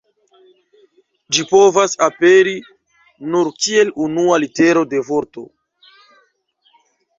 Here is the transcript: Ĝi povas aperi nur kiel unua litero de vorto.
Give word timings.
Ĝi 1.37 1.45
povas 1.51 1.93
aperi 2.05 2.55
nur 3.35 3.51
kiel 3.67 3.93
unua 4.09 4.41
litero 4.47 4.85
de 4.95 5.05
vorto. 5.13 5.47